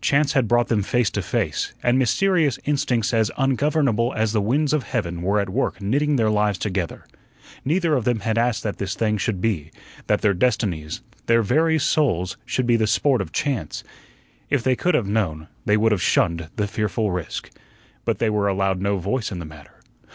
Chance 0.00 0.32
had 0.32 0.48
brought 0.48 0.68
them 0.68 0.82
face 0.82 1.10
to 1.10 1.20
face, 1.20 1.74
and 1.82 1.98
mysterious 1.98 2.58
instincts 2.64 3.12
as 3.12 3.30
ungovernable 3.36 4.14
as 4.16 4.32
the 4.32 4.40
winds 4.40 4.72
of 4.72 4.84
heaven 4.84 5.20
were 5.20 5.38
at 5.38 5.50
work 5.50 5.82
knitting 5.82 6.16
their 6.16 6.30
lives 6.30 6.56
together. 6.56 7.04
Neither 7.62 7.94
of 7.94 8.06
them 8.06 8.20
had 8.20 8.38
asked 8.38 8.62
that 8.62 8.78
this 8.78 8.94
thing 8.94 9.18
should 9.18 9.38
be 9.38 9.70
that 10.06 10.22
their 10.22 10.32
destinies, 10.32 11.02
their 11.26 11.42
very 11.42 11.78
souls, 11.78 12.38
should 12.46 12.66
be 12.66 12.76
the 12.76 12.86
sport 12.86 13.20
of 13.20 13.32
chance. 13.32 13.84
If 14.48 14.62
they 14.62 14.76
could 14.76 14.94
have 14.94 15.06
known, 15.08 15.46
they 15.66 15.76
would 15.76 15.92
have 15.92 16.00
shunned 16.00 16.48
the 16.56 16.66
fearful 16.66 17.10
risk. 17.10 17.50
But 18.06 18.18
they 18.18 18.30
were 18.30 18.48
allowed 18.48 18.80
no 18.80 18.96
voice 18.96 19.30
in 19.30 19.40
the 19.40 19.44
matter. 19.44 19.80